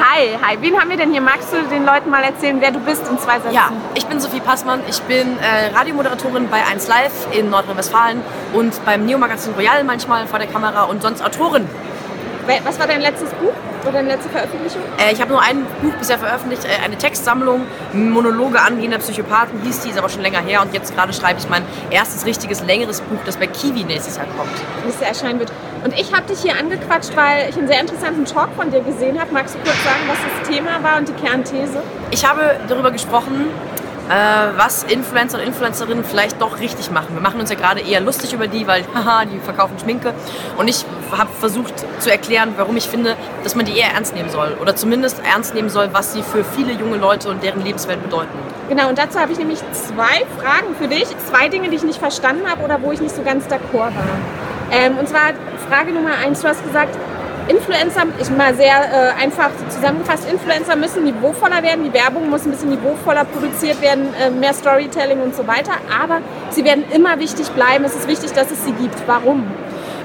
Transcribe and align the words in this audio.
Hi, 0.00 0.38
hi. 0.40 0.56
Wen 0.60 0.78
haben 0.78 0.90
wir 0.90 0.96
denn 0.96 1.10
hier? 1.10 1.20
Magst 1.20 1.52
du 1.52 1.56
den 1.68 1.84
Leuten 1.84 2.10
mal 2.10 2.22
erzählen, 2.22 2.60
wer 2.60 2.70
du 2.70 2.78
bist 2.78 3.08
in 3.08 3.18
zwei 3.18 3.40
Sätzen? 3.40 3.52
Ja, 3.52 3.72
ich 3.96 4.06
bin 4.06 4.20
Sophie 4.20 4.38
Passmann. 4.38 4.80
Ich 4.88 5.00
bin 5.02 5.38
äh, 5.38 5.74
Radiomoderatorin 5.74 6.48
bei 6.48 6.64
1 6.64 6.86
Live 6.86 7.26
in 7.32 7.50
Nordrhein-Westfalen 7.50 8.20
und 8.52 8.84
beim 8.84 9.06
Neo-Magazin 9.06 9.54
Royal 9.54 9.82
manchmal 9.82 10.28
vor 10.28 10.38
der 10.38 10.46
Kamera 10.46 10.84
und 10.84 11.02
sonst 11.02 11.20
Autorin. 11.24 11.66
Was 12.64 12.78
war 12.78 12.86
dein 12.86 13.00
letztes 13.02 13.30
Buch 13.30 13.52
oder 13.82 13.92
deine 13.92 14.08
letzte 14.08 14.30
Veröffentlichung? 14.30 14.80
Äh, 14.98 15.12
ich 15.12 15.20
habe 15.20 15.32
nur 15.32 15.42
ein 15.42 15.66
Buch 15.82 15.92
bisher 15.98 16.18
veröffentlicht, 16.18 16.64
äh, 16.64 16.82
eine 16.82 16.96
Textsammlung, 16.96 17.66
Monologe 17.92 18.60
angehender 18.60 18.98
Psychopathen 18.98 19.60
hieß 19.64 19.80
die, 19.80 19.90
ist 19.90 19.98
aber 19.98 20.08
schon 20.08 20.22
länger 20.22 20.40
her 20.40 20.62
und 20.62 20.72
jetzt 20.72 20.94
gerade 20.94 21.12
schreibe 21.12 21.40
ich 21.40 21.48
mein 21.48 21.64
erstes 21.90 22.24
richtiges, 22.24 22.62
längeres 22.62 23.00
Buch, 23.00 23.18
das 23.26 23.36
bei 23.36 23.48
Kiwi 23.48 23.84
nächstes 23.84 24.16
Jahr 24.16 24.26
kommt. 24.36 24.52
Jahr 25.00 25.08
erscheinen 25.08 25.40
wird. 25.40 25.52
Und 25.84 25.98
ich 25.98 26.12
habe 26.12 26.26
dich 26.26 26.40
hier 26.40 26.56
angequatscht, 26.56 27.16
weil 27.16 27.48
ich 27.50 27.56
einen 27.56 27.68
sehr 27.68 27.80
interessanten 27.80 28.24
Talk 28.24 28.48
von 28.56 28.70
dir 28.70 28.80
gesehen 28.80 29.18
habe. 29.20 29.32
Magst 29.32 29.54
du 29.54 29.58
kurz 29.58 29.82
sagen, 29.84 30.00
was 30.08 30.18
das 30.18 30.48
Thema 30.48 30.82
war 30.82 30.98
und 30.98 31.08
die 31.08 31.12
Kernthese? 31.12 31.82
Ich 32.10 32.28
habe 32.28 32.56
darüber 32.68 32.90
gesprochen, 32.90 33.46
äh, 34.08 34.12
was 34.56 34.84
Influencer 34.84 35.38
und 35.38 35.44
Influencerinnen 35.44 36.02
vielleicht 36.02 36.40
doch 36.40 36.60
richtig 36.60 36.90
machen. 36.90 37.08
Wir 37.14 37.20
machen 37.20 37.40
uns 37.40 37.50
ja 37.50 37.56
gerade 37.56 37.80
eher 37.80 38.00
lustig 38.00 38.32
über 38.32 38.46
die, 38.48 38.66
weil 38.66 38.84
haha, 38.94 39.24
die 39.24 39.38
verkaufen 39.38 39.78
Schminke. 39.78 40.14
Und 40.56 40.68
ich 40.68 40.84
habe 41.12 41.30
versucht 41.38 41.74
zu 42.00 42.10
erklären, 42.10 42.54
warum 42.56 42.76
ich 42.76 42.88
finde, 42.88 43.16
dass 43.44 43.54
man 43.54 43.66
die 43.66 43.76
eher 43.76 43.92
ernst 43.92 44.14
nehmen 44.14 44.30
soll. 44.30 44.56
Oder 44.60 44.74
zumindest 44.74 45.20
ernst 45.24 45.54
nehmen 45.54 45.68
soll, 45.68 45.90
was 45.92 46.12
sie 46.12 46.22
für 46.22 46.44
viele 46.44 46.72
junge 46.72 46.96
Leute 46.96 47.28
und 47.28 47.42
deren 47.42 47.62
Lebenswelt 47.62 48.02
bedeuten. 48.02 48.36
Genau, 48.68 48.88
und 48.88 48.98
dazu 48.98 49.18
habe 49.18 49.32
ich 49.32 49.38
nämlich 49.38 49.60
zwei 49.72 50.26
Fragen 50.38 50.74
für 50.78 50.88
dich. 50.88 51.06
Zwei 51.30 51.48
Dinge, 51.48 51.68
die 51.70 51.76
ich 51.76 51.84
nicht 51.84 51.98
verstanden 51.98 52.48
habe 52.50 52.62
oder 52.64 52.82
wo 52.82 52.92
ich 52.92 53.00
nicht 53.00 53.14
so 53.14 53.22
ganz 53.22 53.46
d'accord 53.46 53.94
war. 53.94 54.47
Ähm, 54.70 54.98
und 54.98 55.08
zwar 55.08 55.32
Frage 55.68 55.92
Nummer 55.92 56.10
eins, 56.24 56.40
du 56.40 56.48
hast 56.48 56.64
gesagt, 56.64 56.96
Influencer, 57.48 58.02
ich 58.20 58.28
mal 58.30 58.54
sehr 58.54 58.66
äh, 58.66 59.22
einfach 59.22 59.50
zusammengefasst, 59.70 60.30
Influencer 60.30 60.76
müssen 60.76 61.04
niveauvoller 61.04 61.62
werden, 61.62 61.84
die 61.84 61.92
Werbung 61.94 62.28
muss 62.28 62.44
ein 62.44 62.50
bisschen 62.50 62.68
niveauvoller 62.68 63.24
produziert 63.24 63.80
werden, 63.80 64.14
äh, 64.20 64.28
mehr 64.28 64.52
Storytelling 64.52 65.20
und 65.20 65.34
so 65.34 65.46
weiter, 65.46 65.72
aber 66.02 66.20
sie 66.50 66.64
werden 66.64 66.84
immer 66.92 67.18
wichtig 67.18 67.48
bleiben. 67.50 67.84
Es 67.84 67.94
ist 67.94 68.06
wichtig, 68.06 68.32
dass 68.32 68.50
es 68.50 68.64
sie 68.64 68.72
gibt. 68.72 68.96
Warum? 69.06 69.46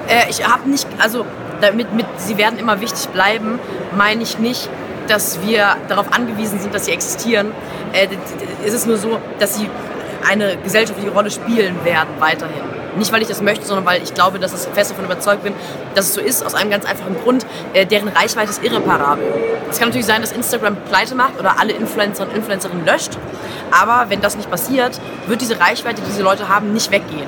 Äh, 0.08 0.30
ich 0.30 0.46
habe 0.46 0.68
nicht, 0.70 0.88
also 0.98 1.26
damit 1.60 1.92
mit, 1.92 2.06
sie 2.16 2.38
werden 2.38 2.58
immer 2.58 2.80
wichtig 2.80 3.08
bleiben, 3.08 3.58
meine 3.94 4.22
ich 4.22 4.38
nicht, 4.38 4.70
dass 5.08 5.42
wir 5.42 5.76
darauf 5.88 6.12
angewiesen 6.12 6.58
sind, 6.60 6.74
dass 6.74 6.86
sie 6.86 6.92
existieren. 6.92 7.52
Äh, 7.92 8.08
es 8.66 8.72
ist 8.72 8.86
nur 8.86 8.96
so, 8.96 9.18
dass 9.38 9.56
sie 9.56 9.68
eine 10.26 10.56
gesellschaftliche 10.56 11.10
Rolle 11.10 11.30
spielen 11.30 11.76
werden 11.84 12.08
weiterhin. 12.18 12.73
Nicht, 12.96 13.12
weil 13.12 13.22
ich 13.22 13.28
das 13.28 13.42
möchte, 13.42 13.66
sondern 13.66 13.84
weil 13.84 14.02
ich 14.02 14.14
glaube, 14.14 14.38
dass 14.38 14.52
ich 14.52 14.72
fest 14.72 14.92
davon 14.92 15.04
überzeugt 15.04 15.42
bin, 15.42 15.52
dass 15.94 16.06
es 16.06 16.14
so 16.14 16.20
ist, 16.20 16.44
aus 16.44 16.54
einem 16.54 16.70
ganz 16.70 16.84
einfachen 16.84 17.16
Grund. 17.22 17.44
Äh, 17.72 17.86
deren 17.86 18.08
Reichweite 18.08 18.50
ist 18.50 18.62
irreparabel. 18.62 19.24
Es 19.70 19.78
kann 19.78 19.88
natürlich 19.88 20.06
sein, 20.06 20.20
dass 20.20 20.32
Instagram 20.32 20.76
pleite 20.88 21.14
macht 21.14 21.38
oder 21.38 21.58
alle 21.58 21.72
Influencer 21.72 22.24
und 22.24 22.34
Influencerinnen 22.34 22.84
löscht. 22.86 23.18
Aber 23.70 24.10
wenn 24.10 24.20
das 24.20 24.36
nicht 24.36 24.50
passiert, 24.50 25.00
wird 25.26 25.40
diese 25.40 25.58
Reichweite, 25.58 26.02
die 26.02 26.06
diese 26.06 26.22
Leute 26.22 26.48
haben, 26.48 26.72
nicht 26.72 26.90
weggehen. 26.90 27.26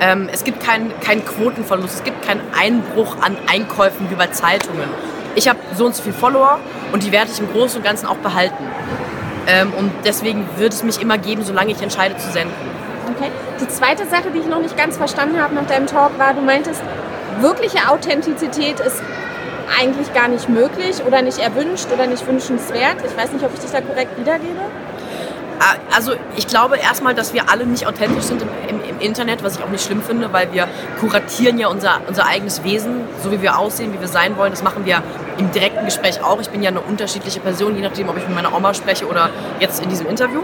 Ähm, 0.00 0.28
es 0.30 0.44
gibt 0.44 0.60
keinen 0.60 0.92
kein 1.00 1.24
Quotenverlust, 1.24 1.96
es 1.96 2.04
gibt 2.04 2.24
keinen 2.24 2.42
Einbruch 2.56 3.16
an 3.20 3.36
Einkäufen 3.48 4.08
wie 4.10 4.14
bei 4.14 4.28
Zeitungen. 4.28 4.88
Ich 5.34 5.48
habe 5.48 5.58
so 5.76 5.86
und 5.86 5.94
so 5.96 6.02
viele 6.02 6.14
Follower 6.14 6.60
und 6.92 7.02
die 7.02 7.10
werde 7.10 7.30
ich 7.32 7.40
im 7.40 7.50
Großen 7.50 7.78
und 7.78 7.84
Ganzen 7.84 8.06
auch 8.06 8.16
behalten. 8.16 8.64
Ähm, 9.48 9.72
und 9.76 9.90
deswegen 10.04 10.46
wird 10.56 10.72
es 10.72 10.82
mich 10.82 11.00
immer 11.00 11.18
geben, 11.18 11.42
solange 11.42 11.72
ich 11.72 11.82
entscheide 11.82 12.16
zu 12.16 12.30
senden. 12.30 12.77
Okay. 13.16 13.30
Die 13.60 13.68
zweite 13.68 14.06
Sache, 14.06 14.30
die 14.34 14.40
ich 14.40 14.46
noch 14.46 14.60
nicht 14.60 14.76
ganz 14.76 14.96
verstanden 14.96 15.40
habe 15.40 15.54
nach 15.54 15.66
deinem 15.66 15.86
Talk, 15.86 16.18
war, 16.18 16.34
du 16.34 16.40
meintest, 16.40 16.82
wirkliche 17.40 17.88
Authentizität 17.88 18.80
ist 18.80 19.02
eigentlich 19.80 20.12
gar 20.14 20.28
nicht 20.28 20.48
möglich 20.48 21.02
oder 21.06 21.22
nicht 21.22 21.38
erwünscht 21.38 21.86
oder 21.92 22.06
nicht 22.06 22.26
wünschenswert. 22.26 22.96
Ich 23.06 23.16
weiß 23.16 23.32
nicht, 23.32 23.44
ob 23.44 23.54
ich 23.54 23.60
dich 23.60 23.70
da 23.70 23.80
korrekt 23.80 24.18
wiedergebe. 24.18 24.60
Ah, 25.60 25.74
also 25.94 26.12
ich 26.36 26.46
glaube 26.46 26.78
erstmal, 26.78 27.14
dass 27.14 27.34
wir 27.34 27.50
alle 27.50 27.66
nicht 27.66 27.86
authentisch 27.86 28.24
sind 28.24 28.42
im, 28.42 28.48
im, 28.68 28.90
im, 28.90 29.00
Internet, 29.00 29.42
was 29.42 29.56
ich 29.56 29.64
auch 29.64 29.68
nicht 29.68 29.84
schlimm 29.84 30.02
finde, 30.02 30.32
weil 30.32 30.52
wir 30.52 30.68
kuratieren 31.00 31.58
ja 31.58 31.68
unser, 31.68 32.00
unser 32.06 32.26
eigenes 32.26 32.62
Wesen, 32.62 33.00
so 33.22 33.32
wie 33.32 33.42
wir 33.42 33.58
aussehen, 33.58 33.92
wie 33.92 34.00
wir 34.00 34.08
sein 34.08 34.36
wollen. 34.36 34.52
Das 34.52 34.62
machen 34.62 34.84
wir 34.84 35.02
im 35.38 35.50
direkten 35.52 35.84
Gespräch 35.84 36.22
auch. 36.22 36.40
Ich 36.40 36.50
bin 36.50 36.62
ja 36.62 36.70
eine 36.70 36.80
unterschiedliche 36.80 37.40
Person, 37.40 37.76
je 37.76 37.82
nachdem, 37.82 38.08
ob 38.08 38.16
ich 38.16 38.26
mit 38.26 38.34
meiner 38.34 38.54
Oma 38.54 38.74
spreche 38.74 39.06
oder 39.06 39.30
jetzt 39.60 39.82
in 39.82 39.88
diesem 39.88 40.06
Interview 40.06 40.42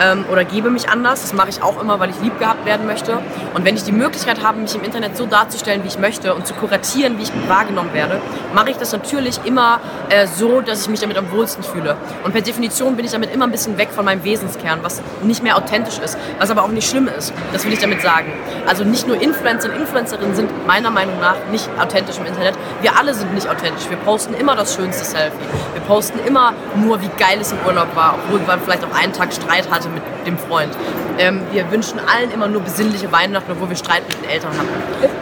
ähm, 0.00 0.24
oder 0.30 0.44
gebe 0.44 0.70
mich 0.70 0.88
anders. 0.88 1.22
Das 1.22 1.32
mache 1.32 1.48
ich 1.50 1.62
auch 1.62 1.80
immer, 1.80 2.00
weil 2.00 2.10
ich 2.10 2.20
lieb 2.20 2.38
gehabt 2.38 2.64
werden 2.66 2.86
möchte. 2.86 3.18
Und 3.54 3.64
wenn 3.64 3.76
ich 3.76 3.84
die 3.84 3.92
Möglichkeit 3.92 4.42
habe, 4.42 4.58
mich 4.58 4.74
im 4.74 4.82
Internet 4.82 5.16
so 5.16 5.26
darzustellen, 5.26 5.82
wie 5.84 5.88
ich 5.88 5.98
möchte 5.98 6.34
und 6.34 6.46
zu 6.46 6.54
kuratieren, 6.54 7.18
wie 7.18 7.22
ich 7.22 7.32
wahrgenommen 7.48 7.92
werde, 7.92 8.20
mache 8.54 8.70
ich 8.70 8.76
das 8.76 8.92
natürlich 8.92 9.40
immer 9.44 9.80
äh, 10.08 10.26
so, 10.26 10.60
dass 10.60 10.82
ich 10.82 10.88
mich 10.88 11.00
damit 11.00 11.16
am 11.16 11.30
wohlsten 11.30 11.62
fühle. 11.62 11.96
Und 12.24 12.32
per 12.32 12.42
Definition 12.42 12.96
bin 12.96 13.04
ich 13.04 13.12
damit 13.12 13.32
immer 13.32 13.46
ein 13.46 13.50
bisschen 13.52 13.78
weg 13.78 13.90
von 13.90 14.04
meinem 14.04 14.24
Wesenskern, 14.24 14.80
was 14.82 15.02
nicht 15.22 15.42
mehr 15.42 15.56
authentisch 15.56 15.98
ist, 15.98 16.18
was 16.38 16.50
aber 16.50 16.62
auch 16.62 16.68
nicht 16.68 16.88
schlimm 16.88 17.08
ist. 17.08 17.32
Das 17.52 17.64
will 17.64 17.72
ich 17.72 17.78
damit 17.78 18.02
sagen. 18.02 18.32
Also 18.66 18.84
nicht 18.84 19.06
nur 19.06 19.20
Influencer 19.20 19.70
und 19.70 19.76
Influencerinnen 19.76 20.34
sind 20.34 20.66
meiner 20.66 20.90
Meinung 20.90 21.18
nach 21.20 21.36
nicht 21.50 21.68
authentisch 21.78 22.18
im 22.18 22.26
Internet. 22.26 22.54
Wir 22.80 22.98
alle 22.98 23.14
sind 23.14 23.34
nicht 23.34 23.48
authentisch. 23.48 23.88
Wir 23.88 23.96
posten 23.98 24.31
immer 24.34 24.56
das 24.56 24.74
schönste 24.74 25.04
Selfie. 25.04 25.36
Wir 25.72 25.82
posten 25.82 26.18
immer 26.26 26.52
nur, 26.76 27.00
wie 27.00 27.10
geil 27.18 27.38
es 27.40 27.52
im 27.52 27.58
Urlaub 27.66 27.94
war, 27.94 28.14
obwohl 28.14 28.40
man 28.46 28.60
vielleicht 28.60 28.84
auch 28.84 28.94
einen 28.94 29.12
Tag 29.12 29.32
Streit 29.32 29.70
hatte 29.70 29.88
mit 29.88 30.02
dem 30.26 30.38
Freund. 30.38 30.76
Ähm, 31.18 31.42
wir 31.52 31.70
wünschen 31.70 32.00
allen 32.00 32.30
immer 32.30 32.48
nur 32.48 32.62
besinnliche 32.62 33.10
Weihnachten, 33.12 33.52
obwohl 33.52 33.68
wir 33.68 33.76
Streit 33.76 34.02
mit 34.08 34.22
den 34.22 34.30
Eltern 34.30 34.52
haben. 34.56 34.68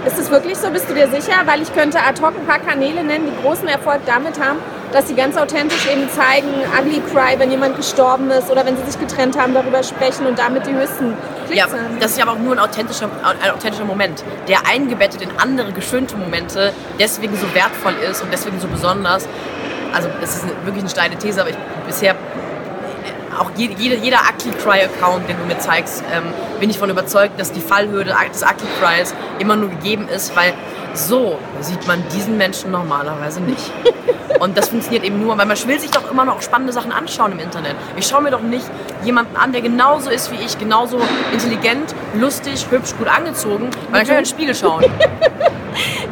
Ist 0.07 0.19
es 0.19 0.31
wirklich 0.31 0.57
so? 0.57 0.71
Bist 0.71 0.89
du 0.89 0.95
dir 0.95 1.09
sicher? 1.09 1.35
Weil 1.47 1.63
ich 1.63 1.73
könnte 1.75 1.99
ad 2.01 2.21
hoc 2.23 2.35
ein 2.37 2.47
paar 2.47 2.59
Kanäle 2.59 3.03
nennen, 3.03 3.27
die 3.27 3.43
großen 3.43 3.69
Erfolg 3.69 4.01
damit 4.07 4.41
haben, 4.41 4.59
dass 4.93 5.09
sie 5.09 5.15
ganz 5.15 5.37
authentisch 5.37 5.87
eben 5.91 6.09
zeigen, 6.11 6.49
Ugly 6.79 7.03
Cry, 7.13 7.39
wenn 7.39 7.51
jemand 7.51 7.77
gestorben 7.77 8.31
ist 8.31 8.51
oder 8.51 8.65
wenn 8.67 8.77
sie 8.77 8.85
sich 8.85 8.99
getrennt 9.01 9.39
haben, 9.39 9.55
darüber 9.55 9.83
sprechen 9.83 10.27
und 10.27 10.39
damit 10.39 10.67
die 10.67 10.75
höchsten 10.75 11.15
ja, 11.57 11.65
haben. 11.65 11.99
Das 12.01 12.13
ist 12.13 12.23
aber 12.23 12.33
auch 12.33 12.39
nur 12.39 12.53
ein 12.53 12.59
authentischer, 12.59 13.09
ein 13.23 13.51
authentischer 13.51 13.85
Moment, 13.85 14.25
der 14.49 14.67
eingebettet 14.67 15.23
in 15.23 15.31
andere 15.39 15.73
geschönte 15.73 16.17
Momente 16.17 16.73
deswegen 16.99 17.37
so 17.37 17.53
wertvoll 17.55 17.95
ist 18.11 18.23
und 18.23 18.33
deswegen 18.33 18.61
so 18.61 18.69
besonders. 18.69 19.27
Also 19.93 20.09
es 20.23 20.37
ist 20.37 20.45
wirklich 20.65 20.83
eine 20.83 20.91
steile 20.91 21.17
These, 21.17 21.41
aber 21.41 21.51
ich 21.51 21.57
bisher 21.87 22.15
auch 23.39 23.51
jede, 23.57 23.75
jeder 23.75 24.19
Ugly 24.19 24.53
Cry 24.63 24.83
Account, 24.85 25.29
den 25.29 25.37
du 25.39 25.45
mir 25.45 25.59
zeigst, 25.59 26.05
ähm, 26.13 26.25
bin 26.61 26.69
ich 26.69 26.77
davon 26.77 26.91
überzeugt, 26.91 27.41
dass 27.41 27.53
die 27.53 27.61
Fallhürde 27.61 28.15
des 28.33 28.43
Ugly 28.43 28.69
Cries 28.81 29.15
immer 29.39 29.57
nur 29.57 29.71
gegeben 29.71 30.09
ist, 30.09 30.37
weil 30.37 30.53
so 30.95 31.39
sieht 31.61 31.87
man 31.87 32.03
diesen 32.15 32.37
Menschen 32.37 32.71
normalerweise 32.71 33.41
nicht. 33.41 33.71
Und 34.39 34.57
das 34.57 34.71
funktioniert 34.71 35.05
eben 35.05 35.21
nur, 35.21 35.37
weil 35.37 35.47
man 35.47 35.57
will 35.67 35.79
sich 35.79 35.91
doch 35.91 36.11
immer 36.11 36.25
noch 36.25 36.41
spannende 36.41 36.73
Sachen 36.73 36.93
anschauen 36.93 37.33
im 37.33 37.41
Internet. 37.41 37.77
Ich 37.97 38.07
schaue 38.07 38.23
mir 38.23 38.31
doch 38.31 38.41
nicht 38.41 38.65
jemanden 39.05 39.37
an, 39.37 39.53
der 39.53 39.61
genauso 39.61 40.09
ist 40.09 40.33
wie 40.33 40.37
ich, 40.37 40.59
genauso 40.59 40.99
intelligent, 41.33 41.95
lustig, 42.15 42.67
hübsch, 42.71 42.95
gut 42.97 43.09
angezogen, 43.09 43.71
weil 43.91 44.01
dann 44.01 44.01
kann 44.01 44.03
ich 44.03 44.09
in 44.09 44.17
den 44.17 44.27
Spiegel 44.27 44.55
schauen. 44.55 44.85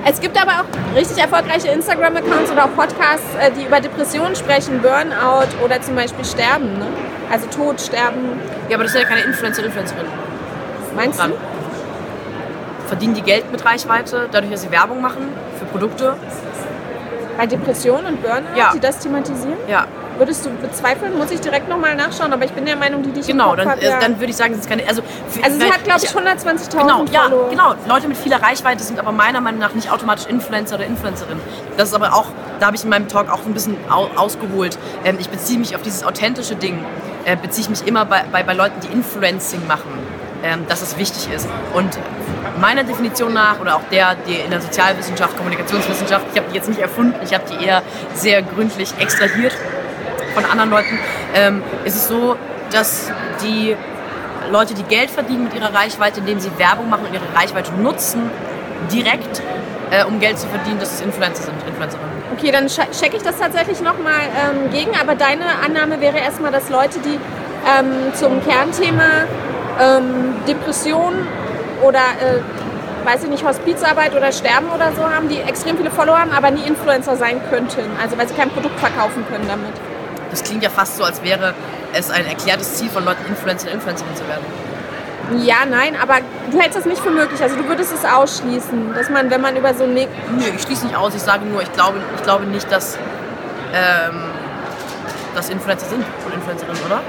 Es 0.04 0.20
gibt 0.20 0.40
aber 0.40 0.52
auch 0.52 0.96
richtig 0.96 1.18
erfolgreiche 1.18 1.68
Instagram-Accounts 1.68 2.50
oder 2.50 2.64
auch 2.64 2.74
Podcasts, 2.74 3.26
äh, 3.40 3.50
die 3.50 3.64
über 3.64 3.80
Depressionen 3.80 4.34
sprechen, 4.36 4.80
Burnout 4.80 5.48
oder 5.62 5.82
zum 5.82 5.96
Beispiel 5.96 6.24
Sterben. 6.24 6.78
Ne? 6.78 6.86
Also 7.30 7.46
Tod, 7.48 7.80
Sterben. 7.80 8.40
Ja, 8.68 8.76
aber 8.76 8.84
das 8.84 8.92
sind 8.92 9.02
ja 9.02 9.08
keine 9.08 9.22
Influencer, 9.22 9.64
Influencerin. 9.64 10.06
Meinst 10.96 11.20
du? 11.20 11.24
Verdienen 12.88 13.14
die 13.14 13.22
Geld 13.22 13.52
mit 13.52 13.64
Reichweite, 13.64 14.28
dadurch, 14.32 14.50
dass 14.50 14.62
sie 14.62 14.70
Werbung 14.70 15.00
machen 15.00 15.28
für 15.58 15.66
Produkte? 15.66 16.14
Bei 17.36 17.46
Depressionen 17.46 18.06
und 18.06 18.22
Burnout, 18.22 18.56
ja. 18.56 18.72
die 18.74 18.80
das 18.80 18.98
thematisieren? 18.98 19.58
Ja. 19.68 19.86
Würdest 20.16 20.44
du 20.44 20.50
bezweifeln? 20.50 21.16
Muss 21.16 21.30
ich 21.30 21.40
direkt 21.40 21.68
nochmal 21.68 21.94
nachschauen, 21.94 22.32
aber 22.32 22.44
ich 22.44 22.50
bin 22.50 22.66
der 22.66 22.74
Meinung, 22.74 23.04
die 23.04 23.12
dich 23.12 23.28
Genau, 23.28 23.54
dann, 23.54 23.68
hab, 23.70 23.80
ja. 23.80 24.00
dann 24.00 24.18
würde 24.18 24.30
ich 24.30 24.36
sagen, 24.36 24.52
es 24.54 24.60
ist 24.60 24.68
keine. 24.68 24.82
Also, 24.88 25.02
also 25.44 25.60
sie 25.60 25.70
hat, 25.70 25.84
glaube 25.84 26.00
ich, 26.02 26.10
120.000 26.10 26.70
Genau, 26.80 27.04
ja, 27.12 27.22
Follower. 27.28 27.50
genau. 27.50 27.74
Leute 27.86 28.08
mit 28.08 28.16
vieler 28.16 28.42
Reichweite 28.42 28.82
sind 28.82 28.98
aber 28.98 29.12
meiner 29.12 29.40
Meinung 29.40 29.60
nach 29.60 29.74
nicht 29.74 29.92
automatisch 29.92 30.26
Influencer 30.26 30.74
oder 30.74 30.86
Influencerin. 30.86 31.38
Das 31.76 31.90
ist 31.90 31.94
aber 31.94 32.14
auch, 32.14 32.26
da 32.58 32.66
habe 32.66 32.76
ich 32.76 32.82
in 32.82 32.90
meinem 32.90 33.06
Talk 33.06 33.30
auch 33.30 33.46
ein 33.46 33.54
bisschen 33.54 33.76
ausgeholt. 34.16 34.76
Ähm, 35.04 35.18
ich 35.20 35.28
beziehe 35.28 35.58
mich 35.60 35.76
auf 35.76 35.82
dieses 35.82 36.02
authentische 36.02 36.56
Ding, 36.56 36.84
äh, 37.24 37.36
beziehe 37.36 37.62
ich 37.62 37.70
mich 37.70 37.86
immer 37.86 38.04
bei, 38.04 38.24
bei, 38.32 38.42
bei 38.42 38.54
Leuten, 38.54 38.80
die 38.80 38.88
Influencing 38.92 39.68
machen, 39.68 39.86
ähm, 40.42 40.66
dass 40.68 40.82
es 40.82 40.98
wichtig 40.98 41.28
ist. 41.32 41.48
Und 41.74 41.98
meiner 42.60 42.84
Definition 42.84 43.32
nach 43.32 43.60
oder 43.60 43.76
auch 43.76 43.82
der, 43.90 44.16
die 44.26 44.34
in 44.34 44.50
der 44.50 44.60
Sozialwissenschaft, 44.60 45.36
Kommunikationswissenschaft, 45.36 46.26
ich 46.32 46.38
habe 46.38 46.50
die 46.50 46.56
jetzt 46.56 46.68
nicht 46.68 46.80
erfunden, 46.80 47.14
ich 47.24 47.34
habe 47.34 47.44
die 47.50 47.64
eher 47.64 47.82
sehr 48.14 48.42
gründlich 48.42 48.92
extrahiert 48.98 49.52
von 50.34 50.44
anderen 50.44 50.70
Leuten, 50.70 50.98
ähm, 51.34 51.62
ist 51.84 51.96
es 51.96 52.08
so, 52.08 52.36
dass 52.70 53.10
die 53.42 53.76
Leute, 54.50 54.74
die 54.74 54.82
Geld 54.84 55.10
verdienen 55.10 55.44
mit 55.44 55.54
ihrer 55.54 55.74
Reichweite, 55.74 56.20
indem 56.20 56.40
sie 56.40 56.50
Werbung 56.58 56.88
machen 56.88 57.06
und 57.06 57.14
ihre 57.14 57.34
Reichweite 57.34 57.72
nutzen, 57.74 58.30
direkt, 58.92 59.42
äh, 59.90 60.04
um 60.04 60.20
Geld 60.20 60.38
zu 60.38 60.46
verdienen, 60.46 60.78
dass 60.78 60.94
es 60.94 61.00
Influencer 61.00 61.44
sind, 61.44 61.54
Influencerinnen. 61.66 62.08
Okay, 62.36 62.52
dann 62.52 62.66
checke 62.68 63.16
ich 63.16 63.22
das 63.22 63.38
tatsächlich 63.38 63.80
nochmal 63.80 64.20
ähm, 64.22 64.70
gegen, 64.70 64.92
aber 65.00 65.14
deine 65.14 65.44
Annahme 65.64 66.00
wäre 66.00 66.18
erstmal, 66.18 66.52
dass 66.52 66.70
Leute, 66.70 66.98
die 67.00 67.18
ähm, 67.66 68.14
zum 68.14 68.42
Kernthema 68.44 69.26
ähm, 69.80 70.34
Depression 70.46 71.14
oder 71.82 71.98
äh, 71.98 72.40
weiß 73.04 73.24
ich 73.24 73.30
nicht, 73.30 73.44
Hospizarbeit 73.44 74.14
oder 74.14 74.32
Sterben 74.32 74.68
oder 74.74 74.92
so 74.92 75.02
haben, 75.08 75.28
die 75.28 75.38
extrem 75.40 75.76
viele 75.76 75.90
Follower 75.90 76.18
haben, 76.18 76.32
aber 76.32 76.50
nie 76.50 76.62
Influencer 76.66 77.16
sein 77.16 77.40
könnten. 77.48 77.84
Also 78.02 78.18
weil 78.18 78.28
sie 78.28 78.34
kein 78.34 78.50
Produkt 78.50 78.78
verkaufen 78.78 79.24
können 79.30 79.46
damit. 79.48 79.72
Das 80.30 80.42
klingt 80.42 80.62
ja 80.62 80.70
fast 80.70 80.96
so, 80.96 81.04
als 81.04 81.22
wäre 81.22 81.54
es 81.92 82.10
ein 82.10 82.26
erklärtes 82.26 82.74
Ziel 82.74 82.90
von 82.90 83.04
Leuten, 83.04 83.24
Influencer 83.28 83.68
und 83.68 83.74
Influencerin 83.74 84.14
zu 84.14 84.28
werden. 84.28 84.44
Ja, 85.44 85.66
nein, 85.68 85.94
aber 86.00 86.18
du 86.50 86.58
hältst 86.58 86.78
das 86.78 86.86
nicht 86.86 87.00
für 87.02 87.10
möglich. 87.10 87.40
Also 87.42 87.56
du 87.56 87.68
würdest 87.68 87.92
es 87.92 88.04
ausschließen, 88.04 88.94
dass 88.94 89.10
man, 89.10 89.30
wenn 89.30 89.40
man 89.40 89.56
über 89.56 89.74
so 89.74 89.84
ein... 89.84 89.94
Nö, 89.94 90.06
ich 90.54 90.62
schließe 90.62 90.86
nicht 90.86 90.96
aus. 90.96 91.14
Ich 91.14 91.22
sage 91.22 91.44
nur, 91.44 91.62
ich 91.62 91.72
glaube, 91.72 91.98
ich 92.16 92.22
glaube 92.22 92.46
nicht, 92.46 92.70
dass, 92.72 92.96
ähm, 93.74 94.22
dass 95.34 95.50
Influencer 95.50 95.86
sind 95.86 96.04
und 96.24 96.34
Influencerinnen, 96.34 96.82
oder? 96.86 97.00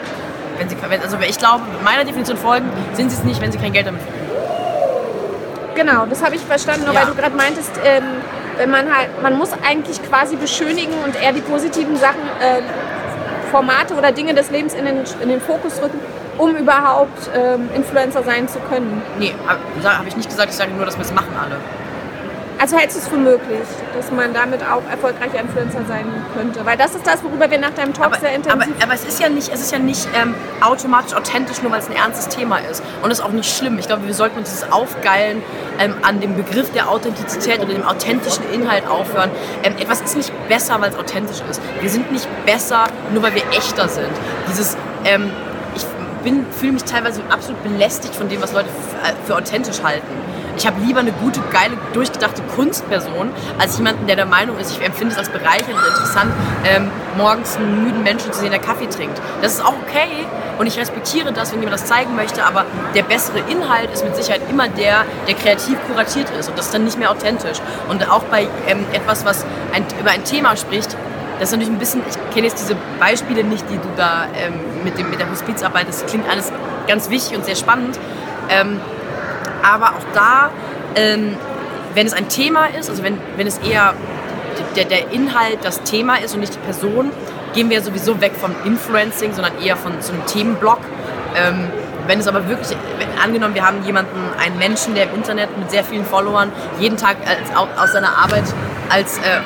Wenn 0.60 0.70
sie, 0.70 0.76
also 1.02 1.18
ich 1.28 1.38
glaube, 1.40 1.64
meiner 1.84 2.04
Definition 2.04 2.38
folgen, 2.38 2.70
sind 2.94 3.10
sie 3.10 3.18
es 3.18 3.24
nicht, 3.24 3.42
wenn 3.42 3.52
sie 3.52 3.58
kein 3.58 3.72
Geld 3.72 3.88
damit 3.88 4.02
verdienen. 4.02 4.30
Genau, 5.76 6.06
das 6.06 6.22
habe 6.22 6.36
ich 6.36 6.42
verstanden, 6.42 6.86
nur 6.86 6.94
ja. 6.94 7.02
weil 7.02 7.08
du 7.08 7.16
gerade 7.16 7.36
meintest, 7.36 7.72
ähm, 7.86 8.04
wenn 8.58 8.70
man 8.70 8.94
halt, 8.94 9.10
man 9.24 9.38
muss 9.38 9.52
eigentlich 9.66 10.04
quasi 10.04 10.36
beschönigen 10.36 10.94
und 11.06 11.16
eher 11.16 11.32
die 11.32 11.40
positiven 11.40 11.96
Sachen, 11.96 12.22
äh, 12.42 12.62
Formate 13.50 13.94
oder 13.96 14.12
Dinge 14.12 14.34
des 14.34 14.52
Lebens 14.52 14.74
in 14.74 14.86
den, 14.86 14.98
in 15.22 15.30
den 15.30 15.42
Fokus 15.42 15.82
rücken, 15.82 16.00
um 16.38 16.56
überhaupt 16.56 17.30
ähm, 17.34 17.70
Influencer 17.74 18.24
sein 18.24 18.48
zu 18.50 18.60
können. 18.60 19.02
Nee, 19.18 19.34
habe 19.48 19.60
hab 19.98 20.08
ich 20.08 20.18
nicht 20.18 20.30
gesagt, 20.30 20.50
ich 20.50 20.58
sage 20.58 20.72
nur, 20.72 20.86
dass 20.86 20.98
wir 20.98 21.06
es 21.06 21.14
machen 21.14 21.34
alle. 21.42 21.56
Also 22.62 22.78
hältst 22.78 22.98
du 22.98 23.02
es 23.02 23.08
für 23.08 23.16
möglich, 23.16 23.62
dass 23.96 24.12
man 24.12 24.34
damit 24.34 24.62
auch 24.62 24.84
erfolgreicher 24.92 25.40
Influencer 25.40 25.80
sein 25.88 26.06
könnte? 26.36 26.66
Weil 26.66 26.76
das 26.76 26.94
ist 26.94 27.08
das, 27.08 27.24
worüber 27.24 27.50
wir 27.50 27.58
nach 27.58 27.74
deinem 27.74 27.94
Talk 27.94 28.08
aber, 28.08 28.20
sehr 28.20 28.36
intensiv... 28.36 28.62
Aber, 28.62 28.84
aber, 28.84 28.94
es 28.94 29.06
ist 29.06 29.22
ja 29.22 29.30
nicht, 29.30 29.48
es 29.48 29.62
ist 29.62 29.72
ja 29.72 29.80
nicht 29.80 30.06
ähm, 30.14 30.36
automatisch 30.60 31.16
authentisch, 31.16 31.62
nur 31.62 31.72
weil 31.72 31.80
es 31.80 31.88
ein 31.88 31.96
ernstes 31.96 32.28
Thema 32.28 32.58
ist. 32.58 32.84
Und 33.02 33.10
das 33.10 33.20
ist 33.20 33.26
auch 33.26 33.32
nicht 33.32 33.50
schlimm. 33.50 33.80
Ich 33.80 33.88
glaube, 33.88 34.06
wir 34.06 34.14
sollten 34.14 34.40
uns 34.40 34.50
dieses 34.50 34.70
Aufgeilen 34.74 35.42
ähm, 35.80 35.96
an 36.02 36.20
dem 36.20 36.36
Begriff 36.36 36.70
der 36.74 36.90
Authentizität 36.90 37.62
oder 37.62 37.74
dem 37.74 37.86
authentischen 37.86 38.44
Inhalt 38.52 38.86
aufhören. 38.88 39.32
Ähm, 39.64 39.78
etwas 39.80 40.02
ist 40.02 40.18
nicht 40.18 40.34
besser, 40.50 40.82
weil 40.82 40.90
es 40.90 40.98
authentisch 40.98 41.42
ist. 41.50 41.62
Wir 41.80 41.90
sind 41.90 42.12
nicht 42.12 42.28
besser, 42.46 42.88
nur 43.14 43.24
weil 43.24 43.36
wir 43.36 43.44
echter 43.52 43.88
sind. 43.88 44.12
Dieses... 44.50 44.76
Ähm, 45.06 45.32
ich 45.76 45.86
fühle 46.60 46.74
mich 46.74 46.84
teilweise 46.84 47.22
absolut 47.30 47.64
belästigt 47.64 48.14
von 48.14 48.28
dem, 48.28 48.42
was 48.42 48.52
Leute 48.52 48.68
äh, 48.68 49.14
für 49.26 49.38
authentisch 49.38 49.82
halten 49.82 50.29
ich 50.60 50.68
habe 50.68 50.82
lieber 50.82 51.00
eine 51.00 51.14
gute, 51.14 51.40
geile, 51.52 51.78
durchgedachte 51.94 52.42
Kunstperson, 52.54 53.32
als 53.58 53.78
jemanden, 53.78 54.08
der 54.08 54.18
der 54.18 54.26
Meinung 54.26 54.58
ist, 54.58 54.72
ich 54.72 54.86
empfinde 54.86 55.14
es 55.14 55.18
als 55.18 55.30
bereichernd 55.30 55.74
und 55.74 55.88
interessant, 55.88 56.34
ähm, 56.66 56.92
morgens 57.18 57.56
einen 57.56 57.86
müden 57.86 58.04
Menschen 58.04 58.34
zu 58.34 58.42
sehen, 58.42 58.52
der 58.52 58.60
Kaffee 58.60 58.88
trinkt. 58.88 59.22
Das 59.42 59.54
ist 59.54 59.66
auch 59.66 59.74
okay 59.88 60.26
und 60.58 60.68
ich 60.68 60.78
respektiere 60.78 61.32
das, 61.32 61.54
wenn 61.54 61.62
jemand 61.62 61.80
das 61.80 61.86
zeigen 61.86 62.14
möchte, 62.16 62.44
aber 62.44 62.66
der 62.94 63.04
bessere 63.04 63.40
Inhalt 63.50 63.90
ist 63.92 64.04
mit 64.04 64.16
Sicherheit 64.18 64.42
immer 64.50 64.68
der, 64.68 65.06
der 65.28 65.36
kreativ 65.36 65.78
kuratiert 65.88 66.30
ist 66.38 66.50
und 66.50 66.58
das 66.58 66.66
ist 66.66 66.74
dann 66.74 66.84
nicht 66.84 67.00
mehr 67.00 67.10
authentisch. 67.10 67.60
Und 67.88 68.10
auch 68.10 68.24
bei 68.24 68.48
ähm, 68.68 68.86
etwas, 68.92 69.24
was 69.24 69.46
ein, 69.74 69.86
über 69.98 70.12
ein 70.12 70.26
Thema 70.26 70.58
spricht, 70.58 70.96
das 71.40 71.50
ist 71.50 71.52
natürlich 71.54 71.74
ein 71.74 71.80
bisschen, 71.80 72.02
ich 72.10 72.34
kenne 72.34 72.48
jetzt 72.48 72.60
diese 72.60 72.76
Beispiele 73.00 73.46
nicht, 73.46 73.64
die 73.70 73.78
du 73.78 73.88
da 73.96 74.26
ähm, 74.36 74.54
mit, 74.84 74.98
dem, 74.98 75.10
mit 75.10 75.22
der 75.22 75.32
Hospizarbeit, 75.32 75.88
das 75.88 76.06
klingt 76.06 76.30
alles 76.30 76.52
ganz 76.86 77.10
wichtig 77.10 77.38
und 77.38 77.46
sehr 77.46 77.56
spannend. 77.56 77.98
Ähm, 78.50 78.82
aber 79.64 79.90
auch 79.90 80.06
da, 80.14 80.50
ähm, 80.96 81.36
wenn 81.94 82.08
es 82.08 82.14
ein 82.14 82.30
Thema 82.30 82.68
ist, 82.68 82.90
also 82.90 83.04
wenn, 83.04 83.18
wenn 83.36 83.48
es 83.48 83.58
eher 83.60 83.94
der, 84.76 84.86
der 84.86 85.12
Inhalt 85.12 85.60
das 85.64 85.84
Thema 85.84 86.16
ist 86.16 86.34
und 86.34 86.42
nicht 86.42 86.56
die 86.56 86.60
Person, 86.60 87.12
gehen 87.54 87.70
wir 87.70 87.82
sowieso 87.82 88.22
weg 88.22 88.34
vom 88.40 88.54
Influencing, 88.66 89.34
sondern 89.34 89.60
eher 89.62 89.76
von 89.76 89.94
so 90.02 90.14
einem 90.14 90.26
Themenblock. 90.26 90.80
Ähm, 91.36 91.70
wenn 92.08 92.20
es 92.20 92.28
aber 92.28 92.48
wirklich, 92.48 92.76
wenn, 92.98 93.08
angenommen, 93.24 93.54
wir 93.54 93.66
haben 93.66 93.84
jemanden, 93.86 94.18
einen 94.40 94.58
Menschen, 94.58 94.96
der 94.96 95.06
im 95.06 95.16
Internet 95.16 95.56
mit 95.58 95.70
sehr 95.70 95.84
vielen 95.84 96.06
Followern 96.06 96.52
jeden 96.80 96.98
Tag 96.98 97.18
als, 97.26 97.56
aus 97.78 97.92
seiner 97.92 98.18
Arbeit 98.18 98.46
als 98.90 99.18
äh, 99.20 99.42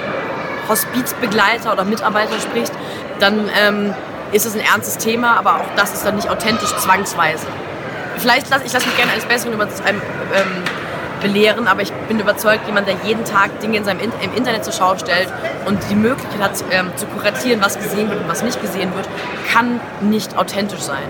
Hospizbegleiter 0.69 1.73
oder 1.73 1.83
Mitarbeiter 1.83 2.39
spricht, 2.39 2.71
dann 3.19 3.49
ähm, 3.61 3.93
ist 4.31 4.45
es 4.45 4.55
ein 4.55 4.61
ernstes 4.61 4.97
Thema, 4.97 5.37
aber 5.37 5.55
auch 5.55 5.75
das 5.75 5.93
ist 5.93 6.05
dann 6.05 6.15
nicht 6.15 6.29
authentisch 6.29 6.73
zwangsweise 6.77 7.47
vielleicht 8.23 8.49
lasse 8.49 8.63
ich 8.65 8.73
lasse 8.73 8.87
mich 8.87 8.95
gerne 8.95 9.11
eines 9.11 9.25
Besseren 9.25 9.53
über 9.53 9.67
einem, 9.85 10.01
ähm, 10.33 10.63
belehren, 11.21 11.67
aber 11.67 11.81
ich 11.81 11.91
bin 12.09 12.19
überzeugt, 12.19 12.67
jemand, 12.67 12.87
der 12.87 12.95
jeden 13.05 13.23
Tag 13.23 13.59
Dinge 13.61 13.77
in 13.77 13.83
seinem 13.83 13.99
in 13.99 14.11
im 14.21 14.33
Internet 14.35 14.63
zur 14.63 14.73
Schau 14.73 14.97
stellt 14.97 15.29
und 15.65 15.79
die 15.89 15.95
Möglichkeit 15.95 16.41
hat, 16.41 16.51
ähm, 16.71 16.91
zu 16.95 17.05
kuratieren, 17.05 17.61
was 17.61 17.77
gesehen 17.77 18.09
wird 18.09 18.21
und 18.21 18.27
was 18.27 18.43
nicht 18.43 18.61
gesehen 18.61 18.93
wird, 18.95 19.07
kann 19.51 19.79
nicht 20.01 20.37
authentisch 20.37 20.81
sein. 20.81 21.07